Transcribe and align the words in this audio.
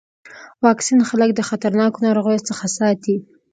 واکسین 0.65 0.99
خلک 1.09 1.29
د 1.35 1.41
خطرناکو 1.49 1.99
ناروغیو 2.05 2.45
څخه 2.49 2.65
ساتي. 2.77 3.15